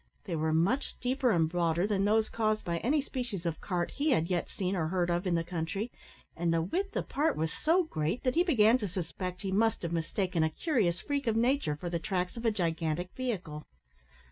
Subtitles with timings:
[0.23, 4.09] They were much deeper and broader than those caused by any species of cart he
[4.09, 5.91] had yet seen or heard of in the country,
[6.35, 9.93] and the width apart was so great, that he began to suspect he must have
[9.93, 13.67] mistaken a curious freak of nature for the tracks of a gigantic vehicle.